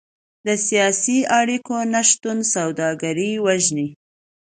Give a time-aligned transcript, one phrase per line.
[0.45, 3.89] د سیاسي اړیکو نشتون سوداګري وژني.